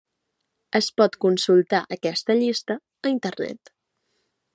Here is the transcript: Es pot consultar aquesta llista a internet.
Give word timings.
Es 0.77 0.85
pot 1.01 1.17
consultar 1.25 1.81
aquesta 1.97 2.37
llista 2.39 2.79
a 3.07 3.13
internet. 3.17 3.73